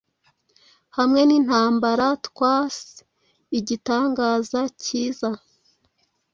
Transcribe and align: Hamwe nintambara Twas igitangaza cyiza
Hamwe 0.97 1.21
nintambara 1.27 2.05
Twas 2.27 2.75
igitangaza 3.59 4.61
cyiza 4.81 5.29